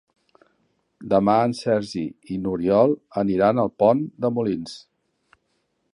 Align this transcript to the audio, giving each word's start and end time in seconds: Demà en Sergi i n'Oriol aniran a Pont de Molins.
Demà 1.11 1.35
en 1.49 1.53
Sergi 1.59 2.01
i 2.35 2.39
n'Oriol 2.45 2.97
aniran 3.25 3.65
a 3.65 3.69
Pont 3.85 4.05
de 4.27 4.33
Molins. 4.39 4.75